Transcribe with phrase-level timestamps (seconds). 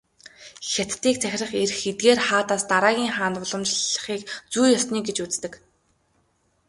[0.69, 4.21] Хятадыг захирах эрх эдгээр хаадаас дараагийн хаанд уламжлахыг
[4.53, 5.53] "зүй ёсны" гэж үздэг.